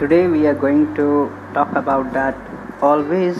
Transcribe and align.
Today 0.00 0.26
we 0.28 0.46
are 0.46 0.54
going 0.54 0.94
to 0.94 1.30
talk 1.52 1.74
about 1.76 2.14
that 2.14 2.34
always 2.80 3.36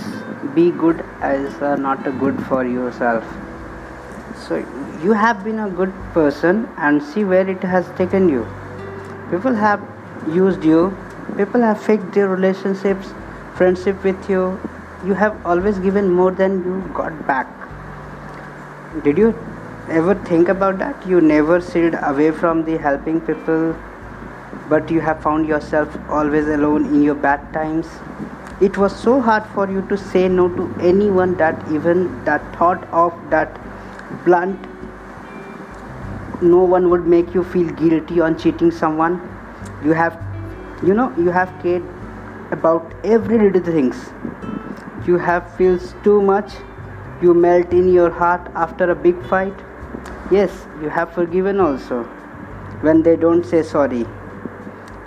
be 0.55 0.71
good 0.71 1.03
as 1.23 1.55
uh, 1.63 1.77
not 1.77 2.05
good 2.19 2.39
for 2.49 2.67
yourself. 2.67 3.25
So 4.37 4.57
you 5.03 5.13
have 5.13 5.43
been 5.43 5.59
a 5.61 5.71
good 5.71 5.91
person 6.13 6.69
and 6.77 7.03
see 7.03 7.25
where 7.25 7.49
it 7.49 7.63
has 7.63 7.89
taken 7.97 8.29
you. 8.29 8.47
People 9.31 9.55
have 9.55 9.81
used 10.29 10.63
you, 10.63 10.95
people 11.39 11.63
have 11.63 11.83
faked 11.83 12.13
their 12.13 12.29
relationships, 12.29 13.15
friendship 13.55 14.05
with 14.05 14.29
you. 14.29 14.61
You 15.07 15.15
have 15.15 15.47
always 15.47 15.79
given 15.79 16.11
more 16.11 16.31
than 16.31 16.63
you 16.63 16.83
got 16.93 17.27
back. 17.27 17.49
Did 19.03 19.17
you 19.17 19.35
ever 19.89 20.15
think 20.15 20.51
about 20.51 20.79
that? 20.81 21.07
You 21.07 21.23
never 21.23 21.63
shied 21.63 21.99
away 22.03 22.33
from 22.33 22.67
the 22.67 22.77
helping 22.77 23.23
people, 23.23 23.75
but 24.69 24.91
you 24.91 25.01
have 25.01 25.23
found 25.23 25.47
yourself 25.47 25.97
always 26.09 26.47
alone 26.47 26.87
in 26.87 27.03
your 27.03 27.15
bad 27.15 27.53
times. 27.53 27.87
It 28.61 28.77
was 28.77 28.95
so 28.95 29.21
hard 29.21 29.47
for 29.55 29.71
you 29.71 29.83
to 29.89 29.97
say 29.97 30.29
no 30.29 30.49
to 30.57 30.75
anyone 30.81 31.37
that 31.37 31.63
even 31.73 32.25
that 32.25 32.43
thought 32.57 32.85
of 32.93 33.15
that 33.31 33.59
blunt 34.25 34.67
no 36.43 36.63
one 36.65 36.89
would 36.91 37.07
make 37.07 37.35
you 37.35 37.45
feel 37.45 37.69
guilty 37.71 38.21
on 38.21 38.39
cheating 38.39 38.71
someone. 38.71 39.21
You 39.85 39.93
have 39.93 40.19
you 40.83 40.95
know 40.95 41.13
you 41.17 41.31
have 41.31 41.53
cared 41.63 41.83
about 42.51 42.95
every 43.05 43.39
little 43.39 43.63
things. 43.63 44.11
You 45.07 45.19
have 45.19 45.55
feels 45.57 45.95
too 46.05 46.21
much. 46.21 46.53
You 47.23 47.35
melt 47.35 47.73
in 47.73 47.93
your 47.93 48.11
heart 48.11 48.51
after 48.55 48.91
a 48.91 48.95
big 48.95 49.23
fight. 49.27 49.55
Yes 50.31 50.67
you 50.83 50.89
have 50.89 51.13
forgiven 51.13 51.61
also 51.61 52.05
when 52.87 53.03
they 53.03 53.17
don't 53.17 53.45
say 53.45 53.63
sorry 53.63 54.07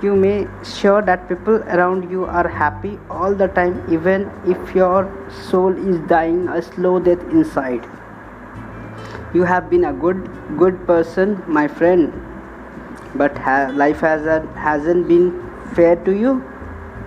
you 0.03 0.15
may 0.15 0.47
sure 0.63 1.01
that 1.01 1.27
people 1.29 1.57
around 1.75 2.09
you 2.11 2.25
are 2.25 2.47
happy 2.47 2.91
all 3.09 3.33
the 3.33 3.47
time 3.59 3.75
even 3.97 4.29
if 4.53 4.75
your 4.75 5.01
soul 5.49 5.77
is 5.91 5.99
dying 6.09 6.47
a 6.49 6.61
slow 6.61 6.99
death 6.99 7.23
inside. 7.31 7.87
You 9.33 9.43
have 9.43 9.69
been 9.69 9.85
a 9.85 9.93
good 9.93 10.29
good 10.57 10.85
person 10.91 11.41
my 11.47 11.67
friend 11.67 12.13
but 13.15 13.37
ha- 13.47 13.71
life 13.83 14.05
hasn't 14.09 14.55
hasn't 14.67 15.07
been 15.07 15.27
fair 15.73 15.95
to 16.07 16.15
you? 16.25 16.37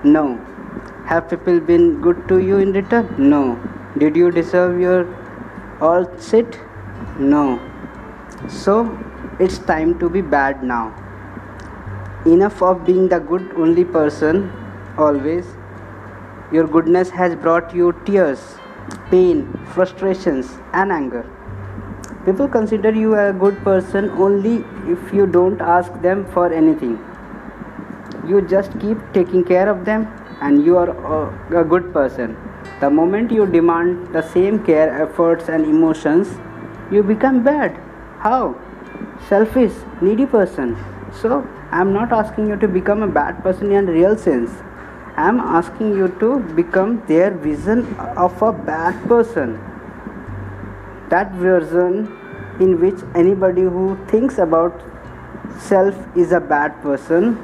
No. 0.03 0.27
Have 1.07 1.29
people 1.31 1.61
been 1.61 1.89
good 2.01 2.27
to 2.29 2.39
you 2.51 2.59
in 2.67 2.73
return? 2.73 3.15
No. 3.19 3.43
Did 3.99 4.17
you 4.17 4.31
deserve 4.31 4.81
your 4.81 5.01
all 5.81 6.07
sit 6.19 6.61
no. 7.19 7.47
So 8.49 8.79
it's 9.39 9.59
time 9.59 9.99
to 9.99 10.09
be 10.09 10.23
bad 10.37 10.63
now 10.63 10.85
enough 12.27 12.63
of 12.63 12.85
being 12.85 13.09
the 13.09 13.21
good 13.21 13.49
only 13.57 13.85
person 13.85 14.51
always 14.99 15.47
your 16.53 16.67
goodness 16.67 17.11
has 17.23 17.35
brought 17.47 17.75
you 17.75 17.95
tears 18.05 18.47
pain 19.11 19.43
frustrations 19.75 20.59
and 20.73 20.93
anger 20.93 21.25
People 22.27 22.49
consider 22.49 22.91
you 22.91 23.15
a 23.15 23.33
good 23.33 23.57
person 23.63 24.11
only 24.25 24.65
if 24.93 25.13
you 25.15 25.27
don't 25.29 25.61
ask 25.61 25.93
them 26.03 26.25
for 26.33 26.53
anything. 26.53 26.99
You 28.27 28.41
just 28.41 28.73
keep 28.81 28.99
taking 29.13 29.45
care 29.45 29.69
of 29.69 29.85
them 29.85 30.09
and 30.41 30.65
you 30.65 30.77
are 30.77 30.91
a 31.57 31.65
good 31.65 31.93
person. 31.93 32.37
The 32.81 32.91
moment 32.91 33.31
you 33.31 33.47
demand 33.47 34.13
the 34.13 34.23
same 34.23 34.59
care, 34.65 34.91
efforts, 35.05 35.49
and 35.49 35.65
emotions, 35.65 36.35
you 36.91 37.05
become 37.05 37.45
bad. 37.45 37.81
How? 38.19 38.57
Selfish, 39.29 39.75
needy 40.01 40.27
person. 40.27 40.77
So, 41.21 41.49
I 41.71 41.81
am 41.81 41.93
not 41.95 42.13
asking 42.13 42.49
you 42.49 42.57
to 42.57 42.69
become 42.69 43.03
a 43.03 43.07
bad 43.07 43.43
person 43.43 43.73
in 43.73 43.87
real 43.87 44.17
sense. 44.19 44.51
I 45.17 45.29
am 45.29 45.41
asking 45.41 45.97
you 45.97 46.09
to 46.21 46.41
become 46.55 47.03
their 47.07 47.31
vision 47.31 47.87
of 48.25 48.43
a 48.43 48.53
bad 48.53 49.03
person. 49.09 49.59
That 51.09 51.33
version 51.33 52.13
in 52.61 52.79
which 52.81 53.01
anybody 53.15 53.63
who 53.63 53.97
thinks 54.09 54.37
about 54.37 54.83
self 55.59 55.95
is 56.17 56.33
a 56.33 56.41
bad 56.41 56.83
person. 56.83 57.43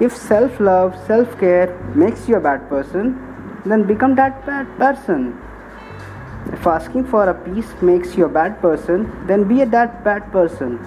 If 0.00 0.16
self 0.16 0.58
love 0.58 0.96
self 1.06 1.38
care 1.38 1.68
makes 1.94 2.28
you 2.28 2.36
a 2.36 2.40
bad 2.40 2.66
person 2.70 3.12
then 3.66 3.86
become 3.86 4.14
that 4.14 4.44
bad 4.46 4.66
person. 4.78 5.38
If 6.52 6.66
asking 6.66 7.06
for 7.06 7.28
a 7.28 7.34
peace 7.34 7.70
makes 7.82 8.16
you 8.16 8.24
a 8.24 8.34
bad 8.40 8.60
person 8.62 9.06
then 9.26 9.46
be 9.46 9.60
a 9.60 9.66
that 9.66 10.02
bad 10.02 10.32
person 10.32 10.78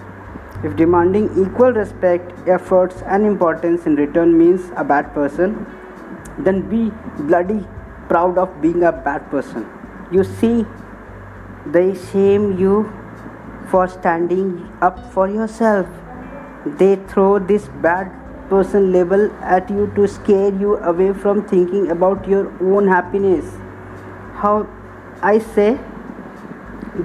if 0.66 0.76
demanding 0.82 1.30
equal 1.46 1.72
respect 1.80 2.50
efforts 2.58 3.02
and 3.06 3.26
importance 3.32 3.86
in 3.86 3.96
return 3.96 4.38
means 4.38 4.72
a 4.84 4.84
bad 4.84 5.14
person 5.14 5.56
then 6.50 6.62
be 6.74 6.84
bloody 7.32 7.62
proud 8.10 8.38
of 8.38 8.60
being 8.62 8.84
a 8.84 8.92
bad 9.10 9.30
person 9.32 9.66
you 10.12 10.24
see 10.24 10.56
they 11.78 11.88
shame 11.96 12.58
you 12.60 12.76
for 13.70 13.88
standing 13.88 14.72
up 14.82 15.00
for 15.14 15.28
yourself. 15.28 15.88
They 16.66 16.96
throw 16.96 17.40
this 17.40 17.68
bad 17.82 18.12
person 18.50 18.92
label 18.92 19.32
at 19.42 19.70
you 19.70 19.92
to 19.96 20.08
scare 20.08 20.54
you 20.54 20.78
away 20.78 21.14
from 21.14 21.48
thinking 21.48 21.90
about 21.92 22.28
your 22.28 22.52
own 22.62 22.88
happiness. 22.88 23.46
How 24.36 24.68
I 25.22 25.40
say 25.40 25.80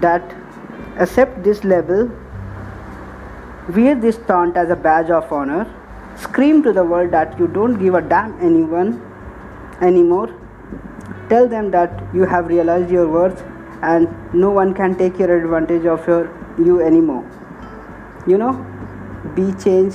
that 0.07 0.35
accept 0.99 1.43
this 1.43 1.65
label, 1.65 2.11
wear 3.69 3.95
this 3.95 4.19
taunt 4.27 4.57
as 4.57 4.71
a 4.71 4.77
badge 4.77 5.11
of 5.11 5.31
honor, 5.33 5.67
scream 6.17 6.63
to 6.63 6.73
the 6.73 6.85
world 6.85 7.11
that 7.13 7.39
you 7.39 7.47
don't 7.47 7.79
give 7.79 7.95
a 7.95 8.01
damn 8.01 8.39
anyone 8.41 9.01
anymore. 9.81 10.35
Tell 11.29 11.49
them 11.49 11.71
that 11.71 12.03
you 12.15 12.25
have 12.25 12.49
realized 12.49 12.91
your 12.91 13.09
worth 13.09 13.43
and 13.83 14.09
no 14.35 14.51
one 14.51 14.75
can 14.75 14.97
take 14.97 15.19
your 15.19 15.37
advantage 15.37 15.87
of 15.87 16.07
your 16.07 16.31
you 16.59 16.81
anymore. 16.83 17.25
You 18.27 18.39
know 18.39 18.67
be 19.35 19.53
change 19.63 19.95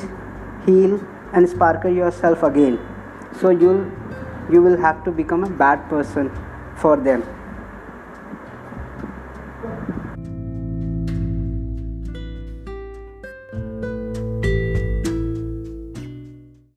heal 0.66 1.00
and 1.34 1.48
sparkle 1.50 1.92
yourself 1.92 2.44
again. 2.44 2.80
So 3.40 3.50
you'll 3.50 3.86
you 4.52 4.62
will 4.62 4.78
have 4.78 5.04
to 5.04 5.12
become 5.12 5.44
a 5.44 5.50
bad 5.50 5.90
person 5.90 6.32
for 6.76 6.96
them 6.96 7.24